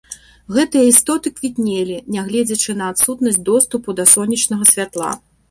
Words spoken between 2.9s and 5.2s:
адсутнасць доступу да сонечнага святла.